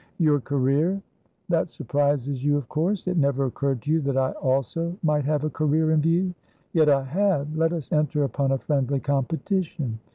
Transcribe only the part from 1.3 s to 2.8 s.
"That surprises you, of